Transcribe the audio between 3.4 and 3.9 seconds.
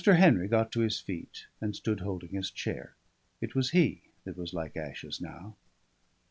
was